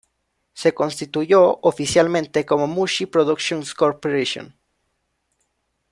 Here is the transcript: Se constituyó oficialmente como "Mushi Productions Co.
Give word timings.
Se 0.55 0.73
constituyó 0.73 1.59
oficialmente 1.61 2.43
como 2.43 2.65
"Mushi 2.65 3.05
Productions 3.05 3.75
Co. 3.75 3.99